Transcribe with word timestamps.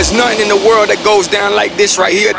There's 0.00 0.16
nothing 0.16 0.40
in 0.40 0.48
the 0.48 0.56
world 0.56 0.88
that 0.88 1.04
goes 1.04 1.28
down 1.28 1.54
like 1.54 1.76
this 1.76 1.98
right 1.98 2.14
here. 2.14 2.32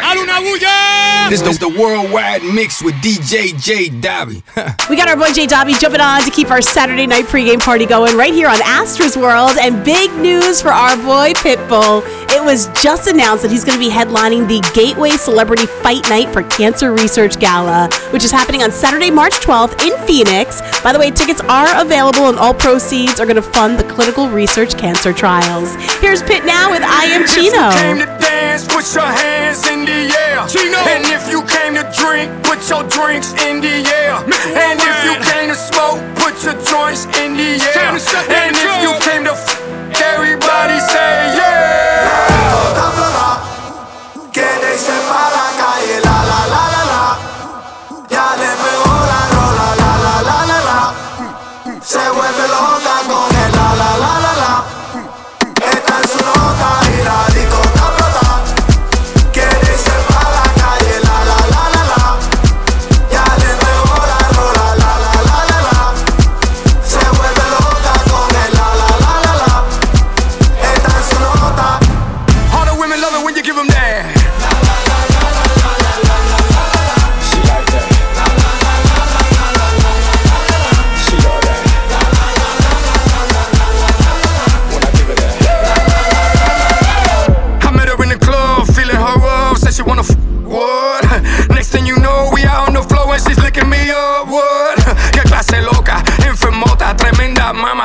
This 1.29 1.45
is 1.45 1.59
the 1.59 1.69
worldwide 1.69 2.41
mix 2.41 2.81
with 2.81 2.95
DJ 3.05 3.53
J 3.53 3.87
Dobby. 3.87 4.41
we 4.89 4.97
got 4.97 5.07
our 5.07 5.15
boy 5.15 5.31
J 5.31 5.45
Dobby 5.45 5.73
jumping 5.77 6.01
on 6.01 6.23
to 6.23 6.31
keep 6.31 6.49
our 6.49 6.59
Saturday 6.59 7.05
night 7.05 7.25
pregame 7.25 7.59
party 7.59 7.85
going 7.85 8.17
right 8.17 8.33
here 8.33 8.49
on 8.49 8.57
Astra's 8.63 9.15
World. 9.15 9.61
And 9.61 9.85
big 9.85 10.11
news 10.15 10.59
for 10.59 10.73
our 10.73 10.97
boy 10.97 11.37
Pitbull. 11.37 12.01
It 12.33 12.43
was 12.43 12.65
just 12.81 13.07
announced 13.07 13.43
that 13.43 13.51
he's 13.51 13.63
going 13.63 13.77
to 13.77 13.83
be 13.83 13.91
headlining 13.91 14.47
the 14.47 14.65
Gateway 14.73 15.11
Celebrity 15.11 15.67
Fight 15.67 16.01
Night 16.09 16.29
for 16.33 16.41
Cancer 16.43 16.93
Research 16.93 17.39
Gala, 17.39 17.89
which 18.09 18.23
is 18.23 18.31
happening 18.31 18.63
on 18.63 18.71
Saturday, 18.71 19.11
March 19.11 19.33
12th 19.33 19.85
in 19.85 19.93
Phoenix. 20.07 20.61
By 20.81 20.93
the 20.93 20.99
way, 20.99 21.11
tickets 21.11 21.41
are 21.41 21.79
available 21.79 22.29
and 22.29 22.39
all 22.39 22.55
proceeds 22.55 23.19
are 23.19 23.25
going 23.25 23.35
to 23.35 23.41
fund 23.43 23.77
the 23.77 23.83
clinical 23.83 24.29
research 24.29 24.77
cancer 24.77 25.13
trials. 25.13 25.75
Here's 25.99 26.23
Pitt 26.23 26.43
now 26.45 26.71
with 26.71 26.81
I 26.81 27.05
Am 27.05 27.27
Chino 27.51 28.05
dance, 28.19 28.65
put 28.65 28.87
your 28.95 29.05
hands 29.11 29.67
in 29.67 29.83
the 29.83 30.07
air. 30.15 30.47
Chino. 30.47 30.79
And 30.87 31.03
if 31.11 31.29
you 31.29 31.43
came 31.43 31.75
to 31.75 31.83
drink, 31.99 32.31
put 32.43 32.63
your 32.69 32.83
drinks 32.87 33.33
in 33.43 33.59
the 33.59 33.83
air. 33.91 34.15
And 34.55 34.79
if 34.79 34.97
you 35.03 35.15
came 35.31 35.49
to 35.49 35.55
smoke, 35.55 35.99
put 36.15 36.41
your 36.43 36.55
joints 36.63 37.05
in 37.19 37.35
the 37.35 37.59
air. 37.59 37.91
And 38.31 38.55
if 38.55 38.81
you 38.81 38.93
came 39.03 39.23
to 39.25 39.33
f- 39.33 39.59
everybody 39.99 40.79
say 40.79 41.35
yeah. 41.35 42.40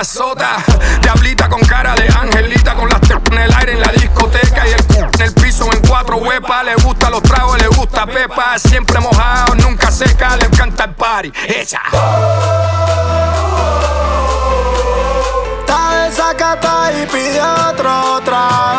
Mamazota. 0.07 0.63
Diablita 1.03 1.49
con 1.49 1.61
cara 1.63 1.95
de 1.95 2.07
angelita, 2.09 2.75
con 2.75 2.89
las 2.89 3.01
en 3.11 3.39
el 3.39 3.53
aire 3.55 3.73
en 3.73 3.81
la 3.81 3.93
discoteca 3.93 4.67
y 4.67 4.73
el 4.73 4.87
en 5.15 5.23
el 5.23 5.35
piso 5.35 5.69
en 5.73 5.81
cuatro 5.87 6.17
huepas. 6.19 6.65
Le 6.65 6.75
gusta 6.77 7.11
los 7.11 7.23
tragos, 7.23 7.59
le 7.61 7.69
gusta 7.69 8.07
Pepa. 8.07 8.59
Siempre 8.59 9.01
mojado, 9.01 9.55
nunca 9.57 9.91
seca, 9.91 10.37
le 10.37 10.47
encanta 10.47 10.85
el 10.85 10.95
party. 10.95 11.33
Echa. 11.49 11.81
Está 15.61 16.05
desacata 16.05 16.93
y 16.93 17.07
pide 17.07 17.41
otro 17.43 18.21
trago. 18.25 18.76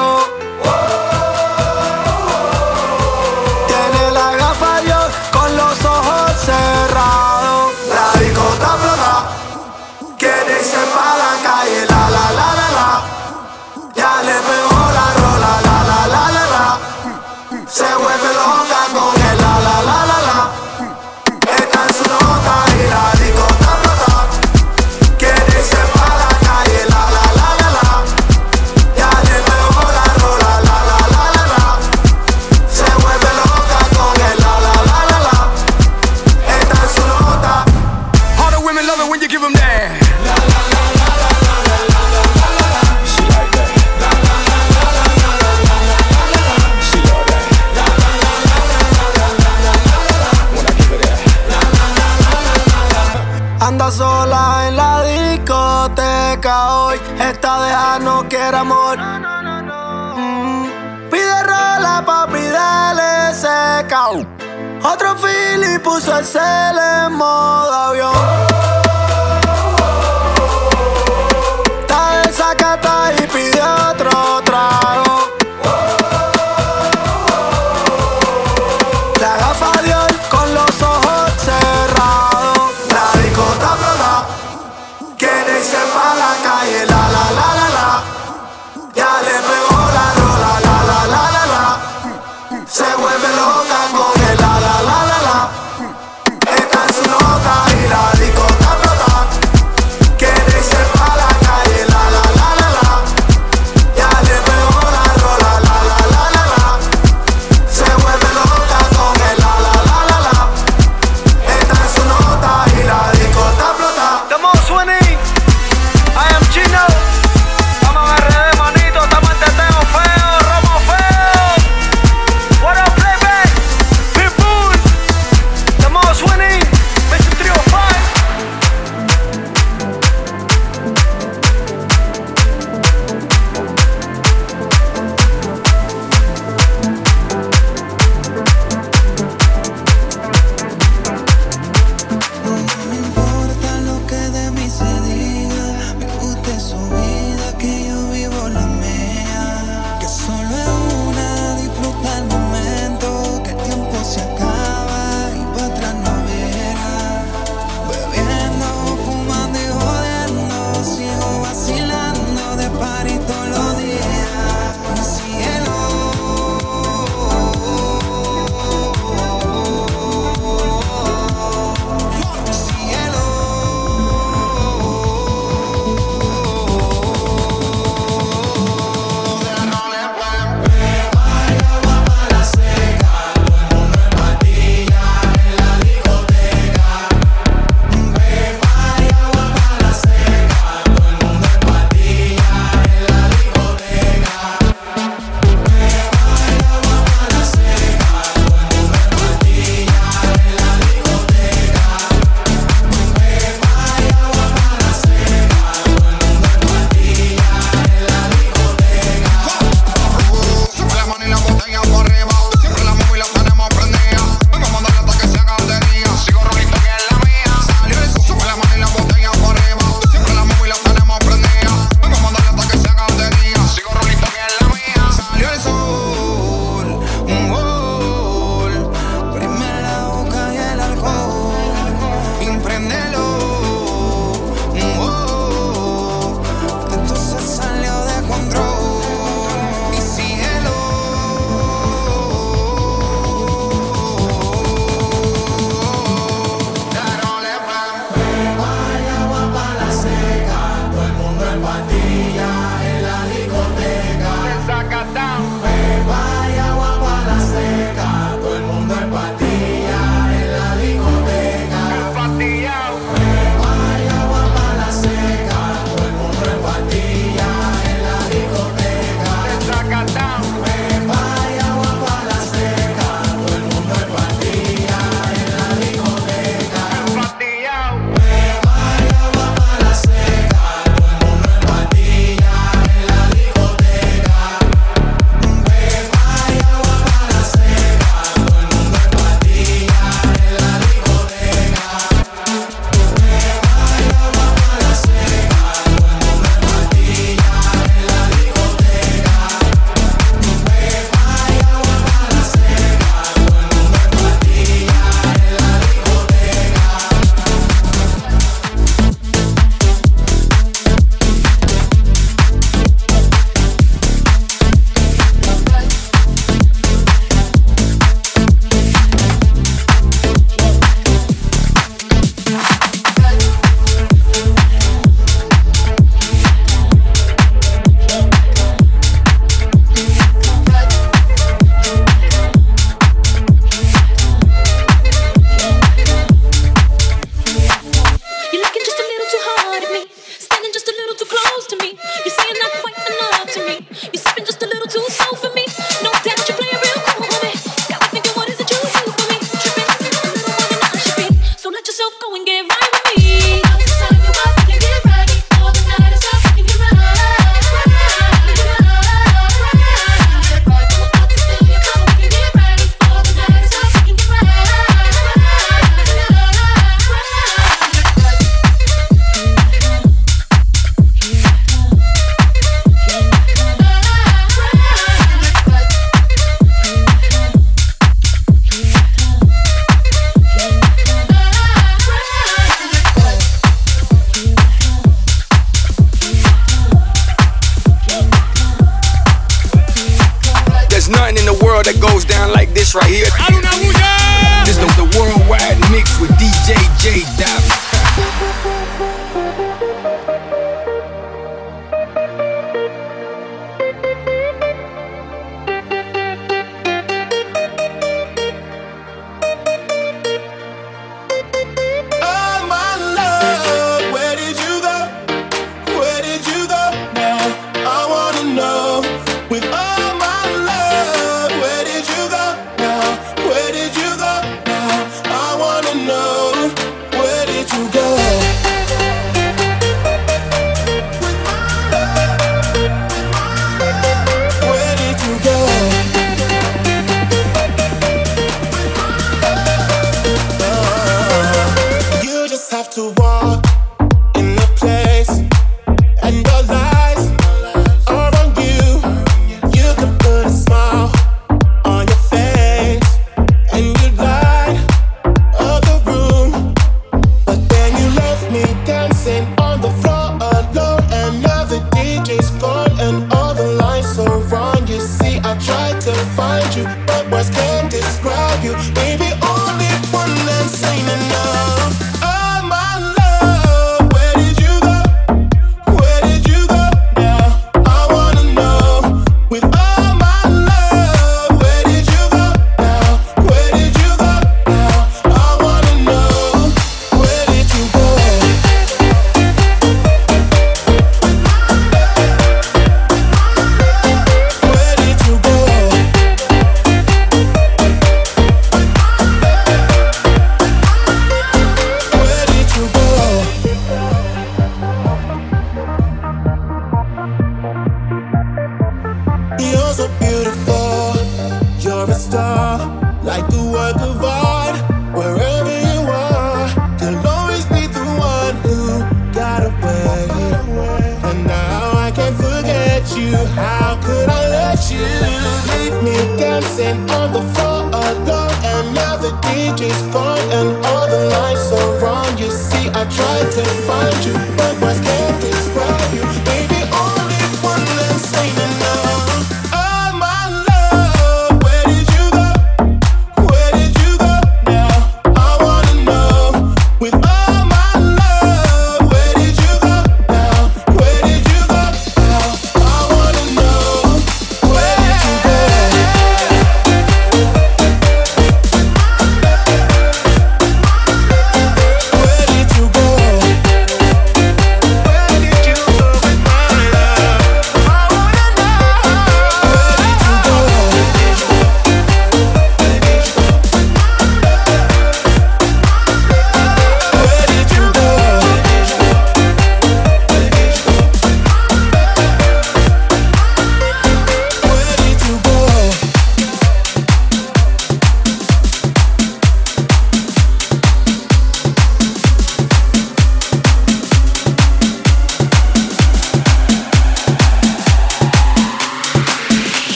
to 442.97 443.13
walk. 443.15 443.36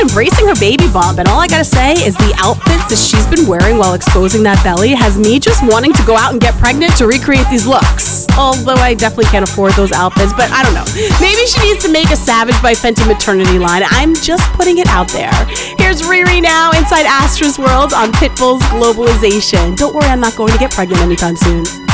Embracing 0.00 0.48
her 0.48 0.54
baby 0.56 0.88
bump, 0.88 1.18
and 1.18 1.28
all 1.28 1.38
I 1.38 1.46
gotta 1.46 1.64
say 1.64 1.92
is 1.92 2.16
the 2.16 2.34
outfits 2.38 2.88
that 2.88 2.98
she's 2.98 3.26
been 3.26 3.46
wearing 3.46 3.78
while 3.78 3.94
exposing 3.94 4.42
that 4.42 4.62
belly 4.64 4.90
has 4.90 5.18
me 5.18 5.38
just 5.38 5.62
wanting 5.62 5.92
to 5.92 6.02
go 6.04 6.16
out 6.16 6.32
and 6.32 6.40
get 6.40 6.54
pregnant 6.56 6.96
to 6.96 7.06
recreate 7.06 7.46
these 7.50 7.66
looks. 7.66 8.26
Although 8.38 8.80
I 8.80 8.94
definitely 8.94 9.26
can't 9.26 9.48
afford 9.48 9.72
those 9.74 9.92
outfits, 9.92 10.32
but 10.32 10.50
I 10.50 10.62
don't 10.62 10.74
know. 10.74 10.86
Maybe 11.20 11.46
she 11.46 11.60
needs 11.60 11.84
to 11.84 11.92
make 11.92 12.10
a 12.10 12.16
Savage 12.16 12.60
by 12.62 12.72
Fenty 12.72 13.06
maternity 13.06 13.58
line. 13.58 13.82
I'm 13.84 14.14
just 14.14 14.44
putting 14.54 14.78
it 14.78 14.86
out 14.88 15.08
there. 15.08 15.32
Here's 15.78 16.02
Riri 16.02 16.42
now 16.42 16.70
inside 16.72 17.06
Astra's 17.06 17.58
World 17.58 17.92
on 17.92 18.12
Pitbull's 18.12 18.62
Globalization. 18.74 19.76
Don't 19.76 19.94
worry, 19.94 20.06
I'm 20.06 20.20
not 20.20 20.36
going 20.36 20.52
to 20.52 20.58
get 20.58 20.70
pregnant 20.72 21.00
anytime 21.02 21.36
soon. 21.36 21.87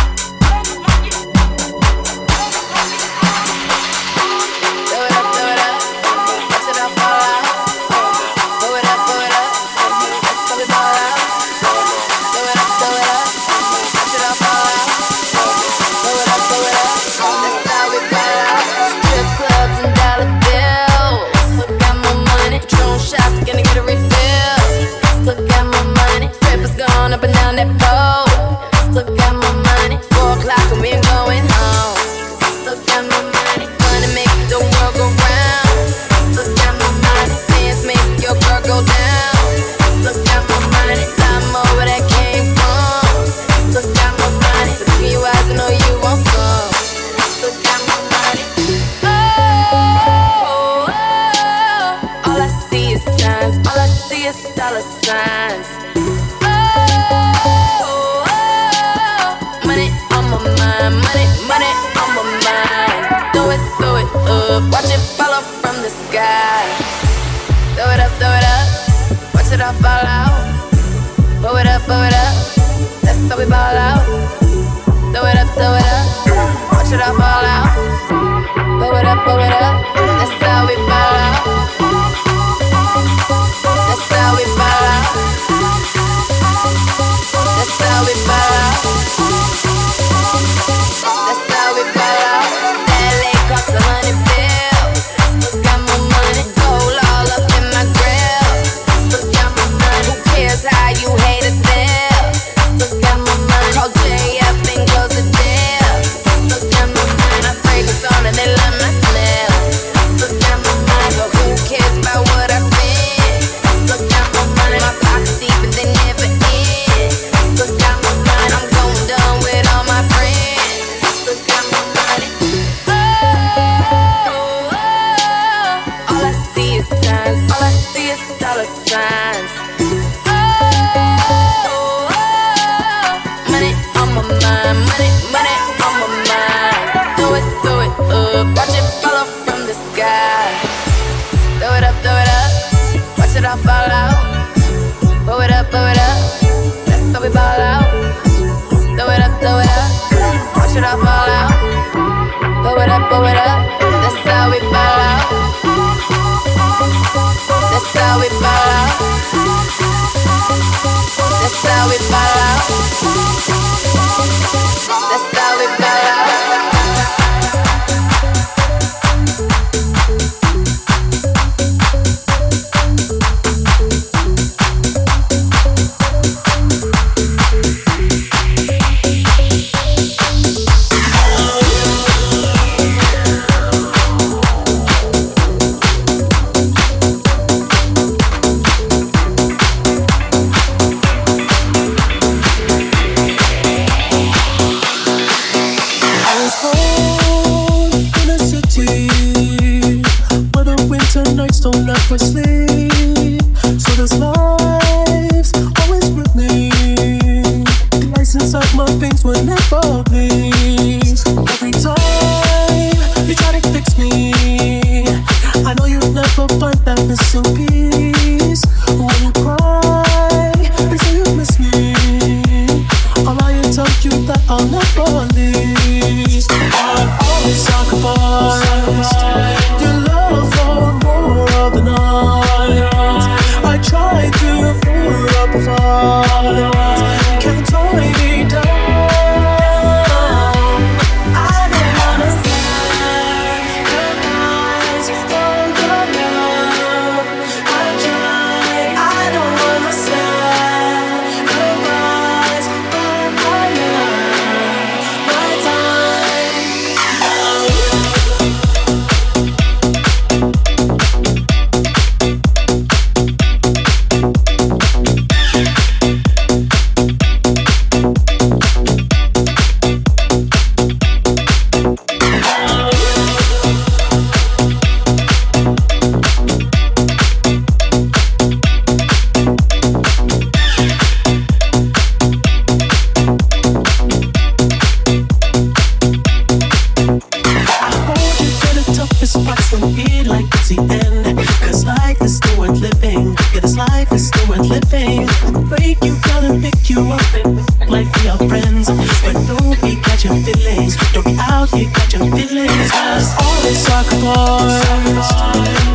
All 302.93 303.63
the 303.63 303.75
sacrifice. 303.75 305.94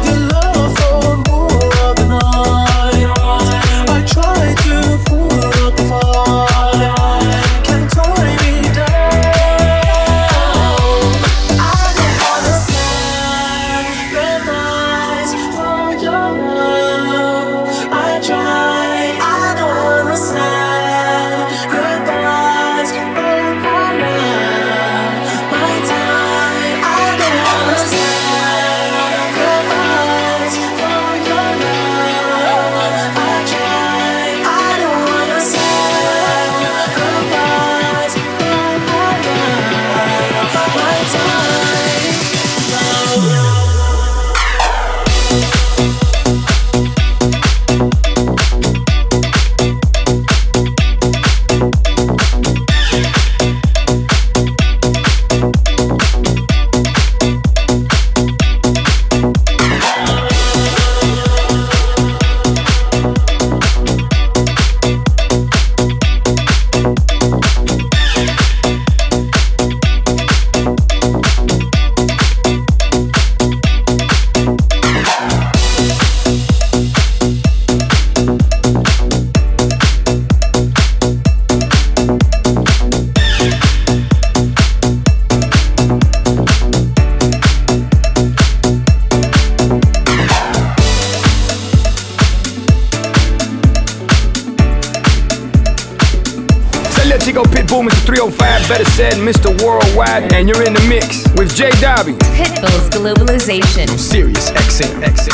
you're 100.50 100.66
in 100.66 100.74
the 100.74 100.86
mix 100.90 101.30
with 101.38 101.56
Jay 101.56 101.70
Dobby. 101.80 102.14
Pitbull's 102.34 102.90
Globalization. 102.90 103.88
I'm 103.88 103.98
Sirius 104.00 104.50
XM. 104.50 105.04
XM. 105.04 105.30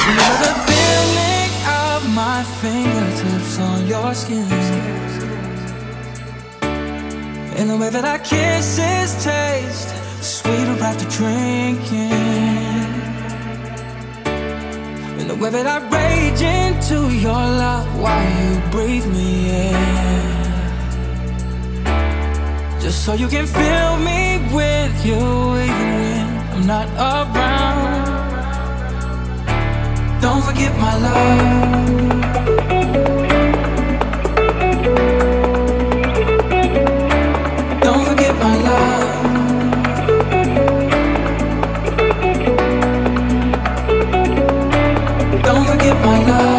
Feeling 0.68 1.52
of 1.72 2.14
my 2.14 2.44
fingertips 2.60 3.58
on 3.60 3.88
your 3.88 4.14
skin. 4.14 4.86
The 7.76 7.82
way 7.82 7.90
that 7.90 8.06
I 8.06 8.18
kiss 8.20 8.80
is 8.80 9.22
taste 9.22 9.90
sweeter 10.24 10.82
after 10.82 11.04
drinking. 11.10 12.10
In 15.20 15.28
the 15.28 15.36
way 15.36 15.50
that 15.50 15.68
I 15.68 15.80
rage 15.90 16.42
into 16.42 17.14
your 17.14 17.34
love 17.34 18.00
while 18.00 18.24
you 18.40 18.62
breathe 18.72 19.08
me 19.08 19.50
in. 19.50 20.35
Just 22.86 23.04
so 23.04 23.14
you 23.16 23.28
can 23.28 23.48
fill 23.48 23.98
me 23.98 24.38
with 24.54 25.04
you 25.04 25.18
when 25.18 26.22
I'm 26.54 26.68
not 26.68 26.88
around. 26.94 28.06
Don't 30.22 30.44
forget 30.44 30.72
my 30.78 30.96
love. 30.96 31.66
my 46.06 46.24
love 46.28 46.55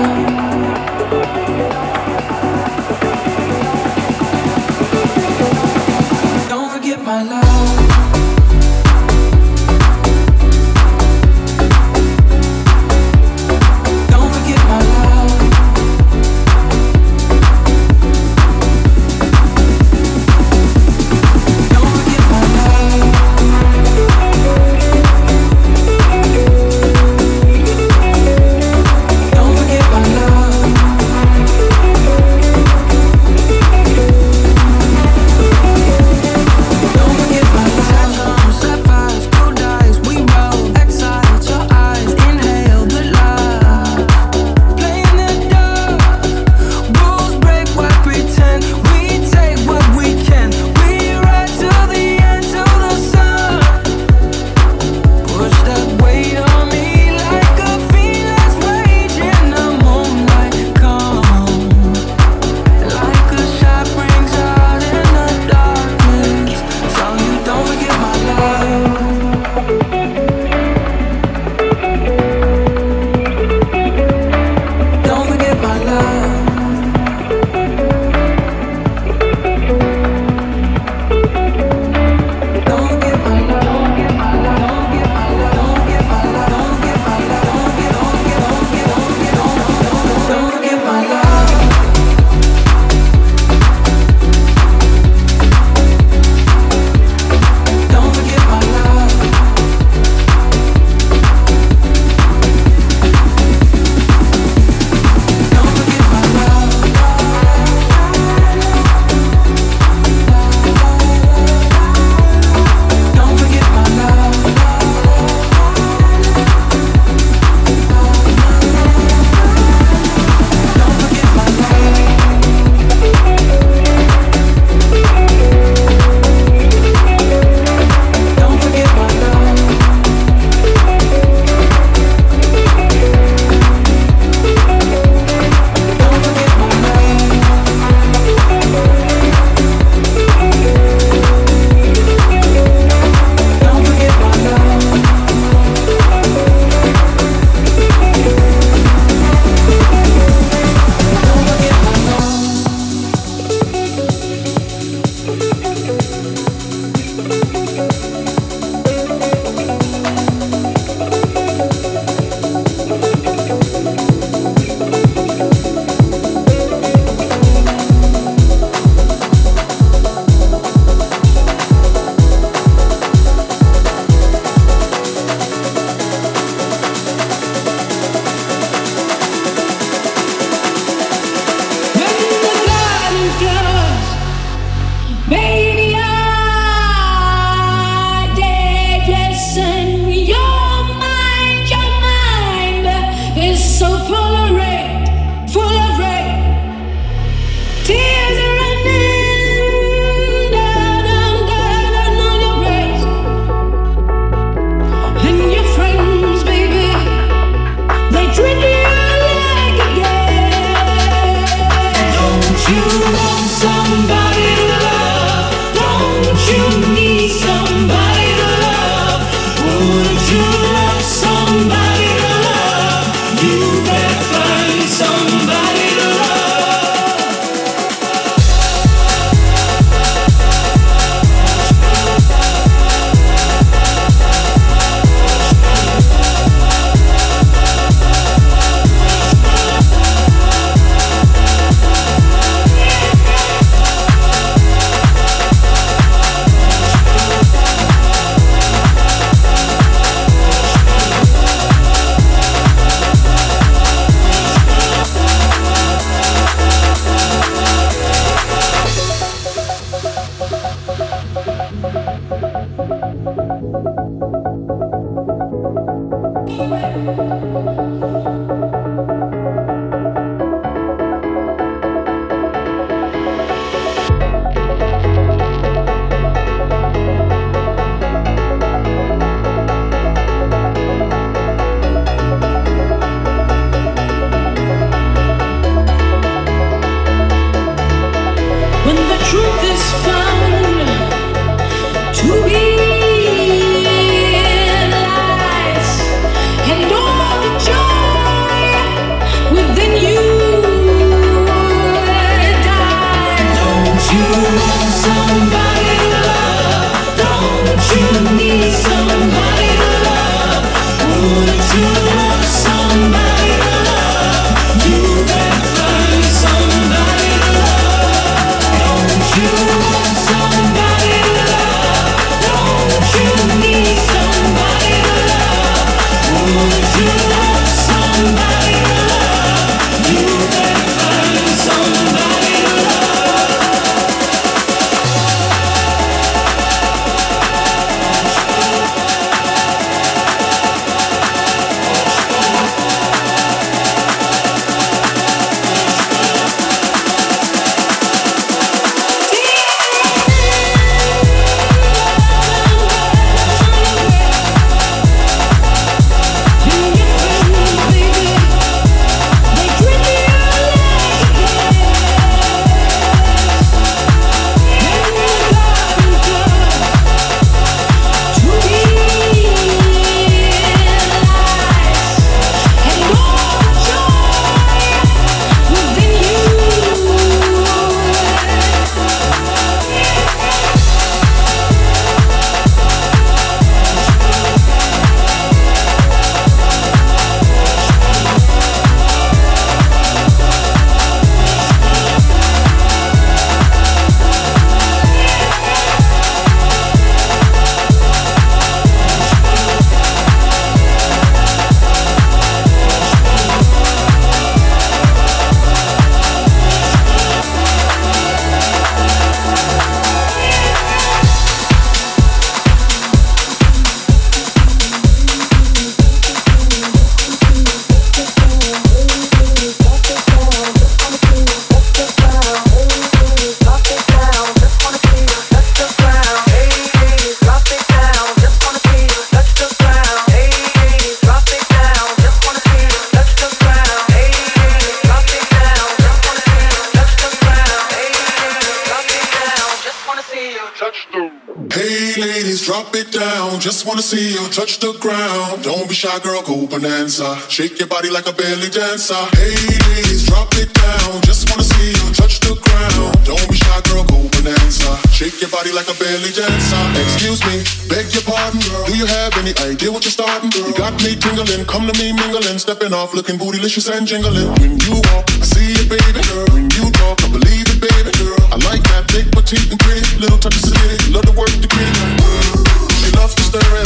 wanna 443.96 444.12
see 444.12 444.36
you 444.36 444.44
touch 444.52 444.76
the 444.76 444.92
ground. 445.00 445.64
Don't 445.64 445.88
be 445.88 445.94
shy, 445.96 446.12
girl, 446.20 446.44
go 446.44 446.68
bonanza. 446.68 447.32
Shake 447.48 447.80
your 447.80 447.88
body 447.88 448.12
like 448.12 448.28
a 448.28 448.32
belly 448.36 448.68
dancer. 448.68 449.16
Ladies, 449.40 450.28
drop 450.28 450.52
it 450.60 450.68
down. 450.68 451.24
Just 451.24 451.48
wanna 451.48 451.64
see 451.64 451.96
you 451.96 452.12
touch 452.12 452.36
the 452.44 452.52
ground. 452.60 453.16
Don't 453.24 453.48
be 453.48 453.56
shy, 453.56 453.80
girl, 453.88 454.04
go 454.04 454.20
bonanza. 454.36 455.00
Shake 455.16 455.40
your 455.40 455.48
body 455.48 455.72
like 455.72 455.88
a 455.88 455.96
belly 455.96 456.28
dancer. 456.28 456.82
Excuse 457.08 457.40
me, 457.48 457.64
beg 457.88 458.04
your 458.12 458.20
pardon, 458.28 458.60
girl. 458.68 458.84
Do 458.84 459.00
you 459.00 459.08
have 459.08 459.32
any 459.40 459.56
idea 459.64 459.88
what 459.88 460.04
you're 460.04 460.12
starting, 460.12 460.52
girl? 460.52 460.68
You 460.68 460.76
got 460.76 460.92
me 461.00 461.16
tingling, 461.16 461.64
come 461.64 461.88
to 461.88 461.96
me 461.96 462.12
mingling, 462.12 462.60
stepping 462.60 462.92
off, 462.92 463.16
looking 463.16 463.40
bootylicious 463.40 463.88
and 463.88 464.04
jingling. 464.04 464.52
When 464.60 464.76
you 464.76 465.00
walk, 465.08 465.24
I 465.40 465.46
see 465.48 465.72
it, 465.72 465.88
baby 465.88 466.20
girl. 466.28 466.44
When 466.52 466.68
you 466.76 466.92
talk, 467.00 467.16
I 467.24 467.32
believe 467.32 467.64
it, 467.64 467.80
baby 467.80 468.12
girl. 468.20 468.36
I 468.52 468.60
like 468.68 468.84
that 468.92 469.08
big 469.08 469.32
petite 469.32 469.72
and 469.72 469.80
pretty, 469.80 470.04
little 470.20 470.36
touch 470.36 470.60
of 470.60 470.68
city, 470.68 471.16
love 471.16 471.24
to 471.24 471.32
work 471.32 471.48
the 471.64 471.64
gritty. 471.64 472.76
She 473.00 473.08
loves 473.16 473.34
to 473.36 473.42
stir 473.42 473.72
it 473.80 473.85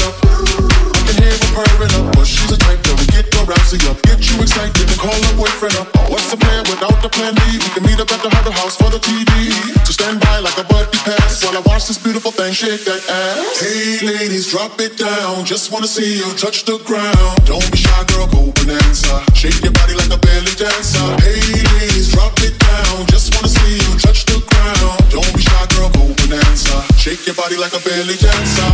rousey 3.70 3.90
up, 3.90 4.02
get 4.02 4.18
you 4.18 4.42
excited 4.42 4.88
and 4.88 4.98
call 4.98 5.14
her 5.14 5.36
boyfriend 5.36 5.76
up. 5.76 5.88
What's 6.10 6.30
the 6.30 6.36
plan 6.36 6.64
without 6.66 6.98
the 7.02 7.08
plan 7.08 7.34
B? 7.34 7.40
We 7.54 7.68
can 7.70 7.82
meet 7.86 8.00
up 8.00 8.10
at 8.10 8.22
the 8.22 8.30
Huddle 8.30 8.52
House 8.52 8.76
for 8.76 8.90
the 8.90 8.98
TV. 8.98 9.52
So 9.86 9.92
stand 9.92 10.20
by 10.20 10.38
like 10.38 10.58
a 10.58 10.64
buddy 10.64 10.98
pass 11.06 11.44
while 11.44 11.56
I 11.56 11.60
watch 11.66 11.86
this 11.86 11.98
beautiful 11.98 12.32
thing 12.32 12.52
shake 12.52 12.84
that 12.84 12.98
ass. 12.98 13.60
Hey 13.60 14.06
ladies, 14.06 14.50
drop 14.50 14.80
it 14.80 14.96
down. 14.98 15.44
Just 15.44 15.72
wanna 15.72 15.86
see 15.86 16.18
you 16.18 16.28
touch 16.34 16.64
the 16.64 16.78
ground. 16.82 17.34
Don't 17.46 17.66
be 17.70 17.78
shy, 17.78 18.04
girl, 18.10 18.26
go 18.26 18.50
bonanza. 18.52 19.22
Shake 19.34 19.62
your 19.62 19.72
body 19.72 19.94
like 19.94 20.10
a 20.10 20.18
belly 20.18 20.54
dancer. 20.58 21.06
Hey 21.22 21.62
ladies, 21.78 22.10
drop 22.10 22.34
it 22.42 22.58
down. 22.58 23.06
Just 23.06 23.34
wanna 23.34 23.48
see 23.48 23.78
you 23.78 23.90
touch 23.98 24.26
the 24.26 24.42
ground. 24.50 24.98
Don't 25.14 25.30
be 25.34 25.42
shy, 25.42 25.66
girl, 25.74 25.90
go 25.94 26.10
bonanza. 26.18 26.82
Shake 26.98 27.26
your 27.26 27.36
body 27.36 27.56
like 27.56 27.74
a 27.74 27.80
belly 27.86 28.18
dancer. 28.18 28.70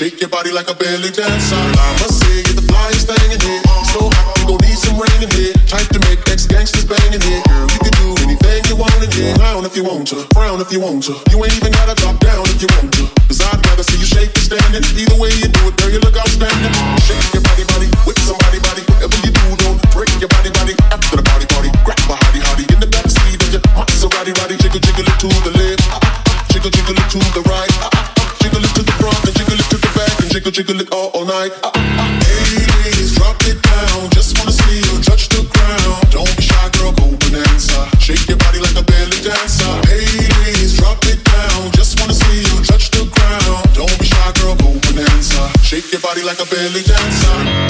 Shake 0.00 0.16
your 0.16 0.32
body 0.32 0.48
like 0.48 0.64
a 0.72 0.72
belly 0.72 1.12
dancer. 1.12 1.60
I 1.60 1.92
must 2.00 2.24
say, 2.24 2.40
you're 2.48 2.56
the 2.56 2.64
flyest 2.64 3.04
thing 3.04 3.36
in 3.36 3.40
here. 3.44 3.60
So 3.92 4.08
hot, 4.08 4.32
you 4.40 4.48
gon' 4.48 4.56
need 4.64 4.80
some 4.80 4.96
rain 4.96 5.20
in 5.20 5.28
here. 5.28 5.52
Type 5.68 5.92
to 5.92 6.00
make 6.08 6.24
ex 6.32 6.48
gangsters 6.48 6.88
bang 6.88 7.12
in 7.12 7.20
here. 7.20 7.44
Girl, 7.44 7.68
you 7.68 7.80
can 7.84 7.92
do 8.00 8.08
anything 8.24 8.64
you 8.72 8.80
want 8.80 8.96
in 8.96 9.12
here. 9.12 9.36
Clown 9.36 9.68
if 9.68 9.76
you 9.76 9.84
want 9.84 10.08
to, 10.08 10.24
frown 10.32 10.56
if 10.56 10.72
you 10.72 10.80
want 10.80 11.04
to. 11.04 11.20
You 11.28 11.36
ain't 11.44 11.52
even 11.52 11.76
gotta 11.76 11.92
drop 12.00 12.16
down 12.16 12.48
if 12.48 12.64
you 12.64 12.68
want 12.80 12.96
to. 12.96 13.12
Cause 13.28 13.44
I'd 13.44 13.60
rather 13.60 13.84
see 13.84 14.00
you 14.00 14.08
shake 14.08 14.32
and 14.32 14.48
standing. 14.48 14.80
Either 14.96 15.20
way 15.20 15.36
you 15.36 15.52
do 15.52 15.68
it, 15.68 15.76
girl, 15.76 15.92
you 15.92 16.00
look 16.00 16.16
outstanding. 16.16 16.72
Shake 17.04 17.20
your 17.36 17.44
body, 17.44 17.68
body, 17.68 17.92
with 18.08 18.16
somebody, 18.24 18.56
body. 18.64 18.80
Whatever 18.96 19.20
you 19.20 19.36
do, 19.36 19.46
don't 19.68 19.76
break 19.92 20.08
your 20.16 20.32
body, 20.32 20.48
body. 20.48 20.72
After 20.88 21.20
the 21.20 21.24
party, 21.28 21.44
party, 21.52 21.68
grab 21.84 22.00
a 22.08 22.16
hottie, 22.16 22.40
hottie. 22.40 22.64
In 22.72 22.80
the 22.80 22.88
back 22.88 23.04
seat 23.04 23.36
of 23.36 23.52
your 23.52 23.60
Maserati, 23.76 24.32
body. 24.32 24.56
Jiggle, 24.64 24.80
jiggle 24.80 25.04
it 25.04 25.16
to 25.20 25.28
the 25.44 25.52
left. 25.60 25.84
Jiggle, 26.48 26.72
jiggle 26.72 26.96
it 26.96 27.08
to 27.12 27.20
the 27.36 27.44
right. 27.52 27.89
Jiggle, 30.30 30.52
jiggle 30.52 30.80
it 30.80 30.92
all, 30.92 31.10
all 31.10 31.24
night. 31.24 31.50
Ah, 31.64 31.72
ah. 31.74 32.20
Hey, 32.22 32.62
ladies, 32.84 33.14
drop 33.16 33.36
it 33.50 33.60
down. 33.62 34.10
Just 34.10 34.38
wanna 34.38 34.52
see 34.52 34.78
you 34.78 35.02
touch 35.02 35.28
the 35.28 35.42
ground. 35.42 36.10
Don't 36.10 36.30
be 36.36 36.42
shy, 36.42 36.68
girl, 36.78 36.92
go 36.92 37.10
bonanza. 37.18 37.90
Shake 37.98 38.28
your 38.28 38.38
body 38.38 38.60
like 38.60 38.76
a 38.78 38.82
belly 38.82 39.18
dancer. 39.26 39.72
Ladies, 39.90 40.78
drop 40.78 41.04
it 41.06 41.22
down. 41.24 41.72
Just 41.72 41.98
wanna 41.98 42.14
see 42.14 42.46
you 42.46 42.62
touch 42.64 42.90
the 42.90 43.04
ground. 43.10 43.74
Don't 43.74 43.98
be 43.98 44.06
shy, 44.06 44.32
girl, 44.38 44.54
go 44.54 44.70
bonanza. 44.86 45.50
Shake 45.62 45.90
your 45.90 46.00
body 46.00 46.22
like 46.22 46.38
a 46.38 46.46
belly 46.46 46.82
dancer. 46.82 47.69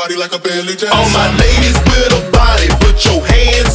Body 0.00 0.16
like 0.16 0.32
a 0.32 0.38
belly 0.38 0.74
dancer. 0.80 0.96
All 0.96 1.10
my 1.12 1.28
ladies 1.36 1.76
with 1.84 2.16
a 2.16 2.22
body, 2.32 2.68
put 2.80 3.04
your 3.04 3.20
hands 3.20 3.69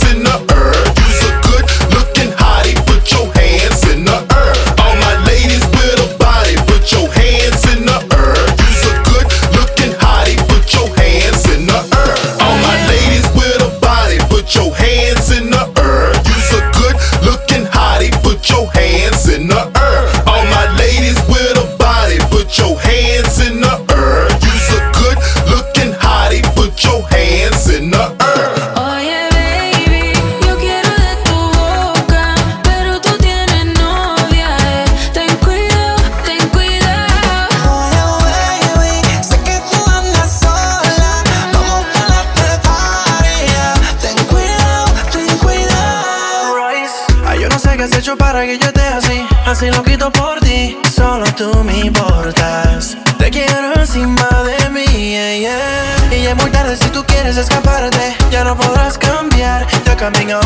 que 47.77 47.83
has 47.83 47.95
hecho 47.95 48.15
para 48.15 48.45
que 48.45 48.57
yo 48.57 48.67
esté 48.67 48.81
así. 48.81 49.25
Así 49.45 49.69
lo 49.69 49.83
quito 49.83 50.11
por 50.11 50.39
ti, 50.39 50.77
solo 50.95 51.25
tú 51.35 51.51
me 51.63 51.79
importas. 51.79 52.97
Te 53.17 53.29
quiero 53.29 53.73
encima 53.75 54.27
de 54.43 54.69
mí, 54.69 54.85
yeah, 54.85 55.37
yeah. 55.37 56.15
Y 56.17 56.23
ya 56.23 56.31
es 56.31 56.35
muy 56.37 56.51
tarde 56.51 56.77
si 56.77 56.89
tú 56.89 57.03
quieres 57.05 57.37
escaparte. 57.37 58.15
Ya 58.31 58.43
no 58.43 58.55
podrás 58.55 58.97
cambiar, 58.97 59.65
ya 59.85 59.95
caminó. 59.95 60.39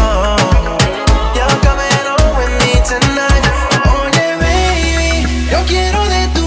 Ya 1.36 1.48
caminó 1.62 2.16
with 2.38 2.54
me 2.60 2.74
tonight. 2.88 3.46
Oye, 4.02 4.36
baby, 4.42 5.50
yo 5.52 5.60
quiero 5.68 6.04
de 6.06 6.28
tu 6.34 6.39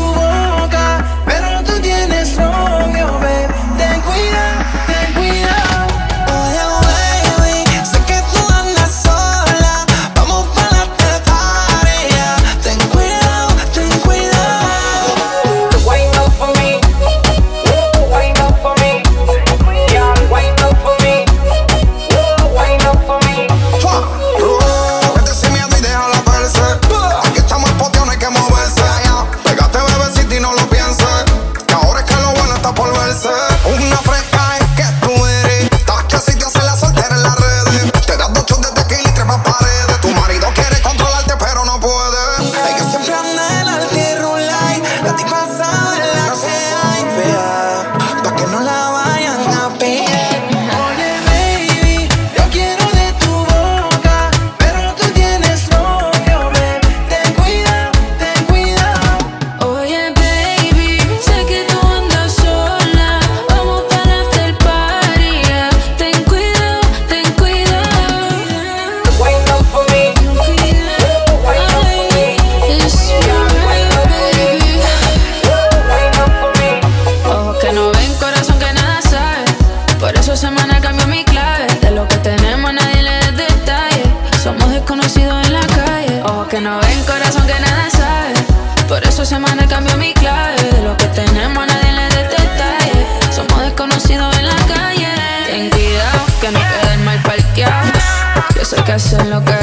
que 98.92 98.96
hacen 98.96 99.30
lo 99.30 99.42
que 99.42 99.61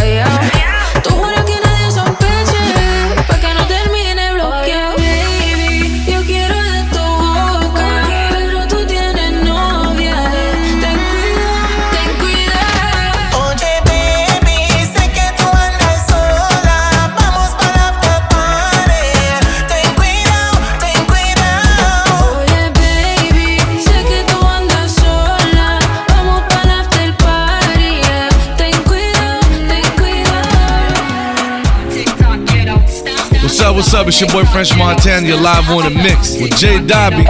It's 34.09 34.19
your 34.19 34.29
boy 34.31 34.43
French 34.45 34.75
Montana. 34.75 35.27
You're 35.27 35.39
live 35.39 35.69
on 35.69 35.83
the 35.83 35.91
mix 35.91 36.33
with 36.41 36.57
Jay 36.57 36.79
Dobby. 36.83 37.25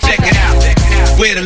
Check 0.00 0.20
it 0.24 0.36
out. 0.40 1.18
Where 1.20 1.34
the 1.34 1.44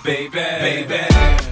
baby, 0.00 0.30
baby. 0.88 1.51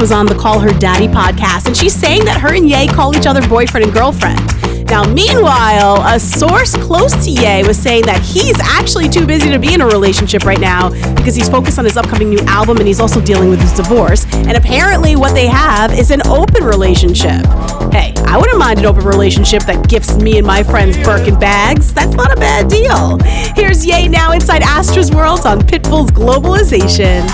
Was 0.00 0.12
on 0.12 0.24
the 0.24 0.34
Call 0.34 0.58
Her 0.58 0.72
Daddy 0.78 1.08
podcast, 1.08 1.66
and 1.66 1.76
she's 1.76 1.94
saying 1.94 2.24
that 2.24 2.40
her 2.40 2.54
and 2.54 2.68
Ye 2.68 2.88
call 2.88 3.14
each 3.14 3.26
other 3.26 3.46
boyfriend 3.46 3.84
and 3.84 3.92
girlfriend. 3.92 4.40
Now, 4.88 5.04
meanwhile, 5.04 6.02
a 6.06 6.18
source 6.18 6.74
close 6.76 7.12
to 7.24 7.30
Ye 7.30 7.62
was 7.66 7.78
saying 7.78 8.06
that 8.06 8.22
he's 8.22 8.58
actually 8.60 9.10
too 9.10 9.26
busy 9.26 9.50
to 9.50 9.58
be 9.58 9.74
in 9.74 9.82
a 9.82 9.86
relationship 9.86 10.44
right 10.44 10.58
now 10.58 10.88
because 11.14 11.34
he's 11.34 11.50
focused 11.50 11.78
on 11.78 11.84
his 11.84 11.98
upcoming 11.98 12.30
new 12.30 12.40
album 12.46 12.78
and 12.78 12.86
he's 12.86 12.98
also 12.98 13.20
dealing 13.20 13.50
with 13.50 13.60
his 13.60 13.72
divorce. 13.74 14.24
And 14.32 14.56
apparently, 14.56 15.16
what 15.16 15.34
they 15.34 15.46
have 15.46 15.92
is 15.92 16.10
an 16.10 16.26
open 16.26 16.64
relationship. 16.64 17.44
Hey, 17.92 18.14
I 18.24 18.38
wouldn't 18.38 18.58
mind 18.58 18.78
an 18.78 18.86
open 18.86 19.04
relationship 19.04 19.64
that 19.64 19.86
gifts 19.86 20.16
me 20.16 20.38
and 20.38 20.46
my 20.46 20.62
friends 20.62 20.96
Birkin 20.98 21.38
bags. 21.38 21.92
That's 21.92 22.14
not 22.14 22.32
a 22.32 22.36
bad 22.36 22.68
deal. 22.68 23.18
Here's 23.54 23.84
Ye 23.84 24.08
now 24.08 24.32
inside 24.32 24.62
Astra's 24.62 25.10
World 25.10 25.44
on 25.44 25.60
Pitbull's 25.60 26.10
Globalization. 26.10 27.28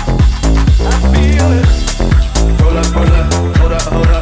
I 2.79 4.16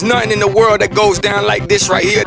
There's 0.00 0.14
nothing 0.14 0.32
in 0.32 0.38
the 0.38 0.48
world 0.48 0.80
that 0.80 0.94
goes 0.94 1.18
down 1.18 1.44
like 1.44 1.68
this 1.68 1.90
right 1.90 2.02
here. 2.02 2.22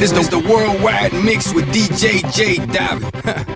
This 0.00 0.10
is 0.10 0.30
the 0.30 0.38
worldwide 0.38 1.12
mix 1.12 1.52
with 1.52 1.66
DJ 1.66 2.32
J 2.32 2.56
Davi. 2.56 3.46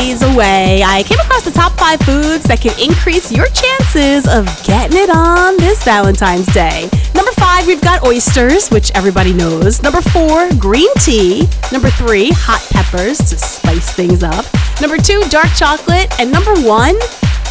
days 0.00 0.22
away, 0.22 0.82
I 0.82 1.04
came 1.04 1.20
across 1.20 1.44
the 1.44 1.52
top 1.52 1.70
five 1.78 2.00
foods 2.00 2.42
that 2.50 2.60
can 2.60 2.74
increase 2.82 3.30
your 3.30 3.46
chances 3.46 4.26
of 4.26 4.44
getting 4.64 4.98
it 4.98 5.08
on 5.08 5.56
this 5.58 5.84
Valentine's 5.84 6.52
Day. 6.52 6.90
Number 7.14 7.30
five, 7.38 7.64
we've 7.68 7.80
got 7.80 8.04
oysters, 8.04 8.70
which 8.70 8.90
everybody 8.96 9.32
knows. 9.32 9.84
Number 9.84 10.02
four, 10.02 10.50
green 10.58 10.92
tea. 10.94 11.46
Number 11.70 11.90
three, 11.90 12.30
hot 12.34 12.66
peppers 12.74 13.18
to 13.18 13.38
spice 13.38 13.92
things 13.92 14.24
up. 14.24 14.44
Number 14.80 14.96
two, 14.96 15.22
dark 15.30 15.54
chocolate. 15.54 16.10
And 16.18 16.32
number 16.32 16.58
one, 16.66 16.98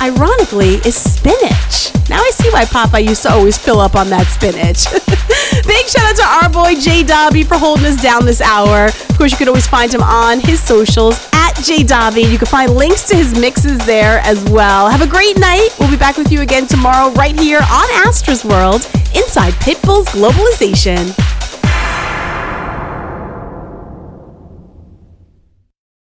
ironically, 0.02 0.84
is 0.84 1.00
spinach. 1.00 1.96
Now 2.10 2.20
I 2.20 2.32
see 2.36 2.50
why 2.50 2.66
Papa 2.66 3.00
used 3.00 3.24
to 3.24 3.32
always 3.32 3.58
fill 3.58 3.80
up 3.80 3.96
on 3.96 4.10
that 4.10 4.28
spinach. 4.28 4.92
Big 5.66 5.86
shout 5.88 6.12
out 6.12 6.16
to 6.18 6.26
our 6.28 6.50
boy 6.52 6.76
Jay 6.76 7.04
Dobby 7.04 7.44
for 7.44 7.58
holding 7.58 7.86
us 7.86 8.04
down 8.04 8.26
this 8.26 8.42
hour. 8.42 8.88
Of 8.88 9.18
course, 9.18 9.32
you 9.32 9.38
can 9.38 9.48
always 9.48 9.68
find 9.68 9.94
him 9.94 10.04
on 10.04 10.42
his 10.42 10.62
socials 10.62 11.33
Jay 11.64 11.82
Dobby. 11.82 12.24
You 12.24 12.38
can 12.38 12.48
find 12.48 12.76
links 12.76 13.08
to 13.08 13.16
his 13.16 13.40
mixes 13.40 13.78
there 13.86 14.20
as 14.20 14.44
well. 14.50 14.90
Have 14.90 15.02
a 15.02 15.08
great 15.08 15.38
night. 15.40 15.70
We'll 15.80 15.90
be 15.90 15.96
back 15.96 16.18
with 16.18 16.30
you 16.30 16.42
again 16.42 16.68
tomorrow 16.68 17.12
right 17.14 17.40
here 17.40 17.60
on 17.60 18.06
Astra's 18.06 18.44
World 18.44 18.86
inside 19.16 19.54
Pitbull's 19.54 20.08
Globalization. 20.10 21.33